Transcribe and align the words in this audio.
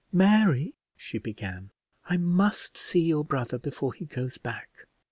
"Mary," 0.11 0.73
she 0.97 1.19
began, 1.19 1.69
"I 2.09 2.17
must 2.17 2.75
see 2.75 3.01
your 3.01 3.23
brother 3.23 3.59
before 3.59 3.93
he 3.93 4.05
goes 4.05 4.39
back." 4.39 4.87